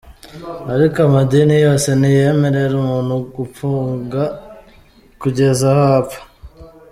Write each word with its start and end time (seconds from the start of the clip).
Ariko 0.73 0.97
amadini 1.07 1.55
yose 1.65 1.89
ntiyemerera 1.99 2.73
umuntu 2.83 3.13
gupfunga 3.35 4.21
kugeza 5.21 5.65
aho 5.73 5.83
apfa. 6.01 6.19